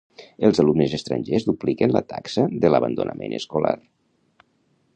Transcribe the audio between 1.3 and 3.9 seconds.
dupliquen la taxa de l'abandonament escolar.